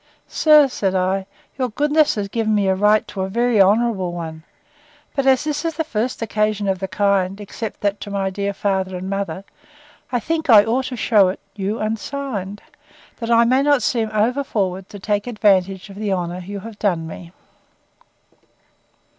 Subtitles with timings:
[0.27, 1.27] Sir, said I,
[1.59, 4.41] your goodness has given me a right to a very honourable one
[5.15, 8.51] but as this is the first occasion of the kind, except that to my dear
[8.51, 9.43] father and mother,
[10.11, 12.63] I think I ought to shew it you unsigned,
[13.17, 16.79] that I may not seem over forward to take advantage of the honour you have
[16.79, 17.31] done me.